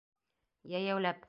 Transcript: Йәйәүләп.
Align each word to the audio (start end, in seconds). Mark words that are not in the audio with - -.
Йәйәүләп. 0.75 1.19